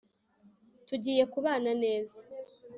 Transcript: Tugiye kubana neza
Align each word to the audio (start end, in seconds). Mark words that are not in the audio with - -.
Tugiye 0.87 1.23
kubana 1.33 1.71
neza 1.83 2.17